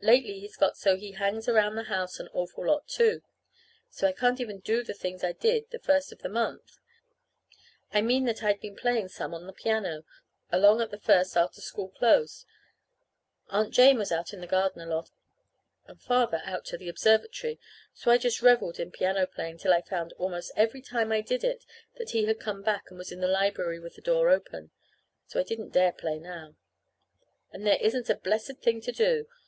Lately 0.00 0.38
he's 0.38 0.56
got 0.56 0.76
so 0.76 0.94
he 0.96 1.10
hangs 1.10 1.48
around 1.48 1.74
the 1.74 1.82
house 1.90 2.20
an 2.20 2.28
awful 2.32 2.64
lot, 2.66 2.86
too, 2.86 3.22
so 3.90 4.06
I 4.06 4.12
can't 4.12 4.40
even 4.40 4.60
do 4.60 4.84
the 4.84 4.94
things 4.94 5.24
I 5.24 5.32
did 5.32 5.68
the 5.70 5.80
first 5.80 6.12
of 6.12 6.20
the 6.20 6.28
month. 6.28 6.78
I 7.92 8.00
mean 8.00 8.24
that 8.26 8.40
I'd 8.44 8.60
been 8.60 8.76
playing 8.76 9.08
some 9.08 9.34
on 9.34 9.48
the 9.48 9.52
piano, 9.52 10.04
along 10.52 10.80
at 10.80 10.92
the 10.92 11.00
first, 11.00 11.36
after 11.36 11.60
school 11.60 11.88
closed. 11.88 12.46
Aunt 13.50 13.74
Jane 13.74 13.98
was 13.98 14.12
out 14.12 14.32
in 14.32 14.40
the 14.40 14.46
garden 14.46 14.80
a 14.80 14.86
lot, 14.86 15.10
and 15.88 16.00
Father 16.00 16.40
out 16.44 16.64
to 16.66 16.78
the 16.78 16.88
observatory, 16.88 17.58
so 17.92 18.12
I 18.12 18.16
just 18.16 18.40
reveled 18.40 18.78
in 18.78 18.92
piano 18.92 19.26
playing 19.26 19.58
till 19.58 19.74
I 19.74 19.82
found 19.82 20.12
almost 20.18 20.52
every 20.54 20.82
time 20.82 21.10
I 21.10 21.20
did 21.20 21.42
it 21.42 21.64
that 21.96 22.10
he 22.10 22.26
had 22.26 22.38
come 22.38 22.62
back, 22.62 22.90
and 22.90 22.96
was 22.98 23.10
in 23.10 23.18
the 23.20 23.26
library 23.26 23.80
with 23.80 23.96
the 23.96 24.02
door 24.02 24.28
open. 24.30 24.70
So 25.26 25.40
I 25.40 25.42
don't 25.42 25.70
dare 25.72 25.90
to 25.90 25.98
play 25.98 26.20
now. 26.20 26.54
And 27.50 27.66
there 27.66 27.78
isn't 27.80 28.08
a 28.08 28.14
blessed 28.14 28.58
thing 28.62 28.80
to 28.82 28.92
do. 28.92 29.26